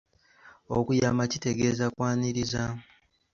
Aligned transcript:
Okuyama 0.77 1.23
kitegeeza 1.31 1.85
kwaniriza. 1.95 2.63